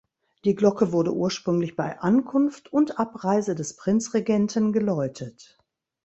[0.45, 5.59] Die Glocke wurde ursprünglich bei Ankunft und Abreise des Prinzregenten geläutet.